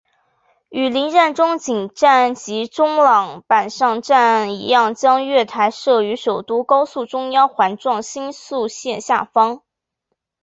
[0.69, 9.61] 与邻站中井站及中野坂上站一样将月台设于首都高速中央环状新宿线下方。